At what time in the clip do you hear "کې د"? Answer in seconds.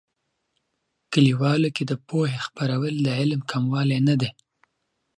1.75-1.93